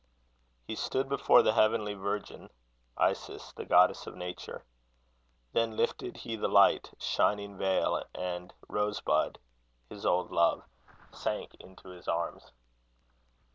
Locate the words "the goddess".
3.53-4.07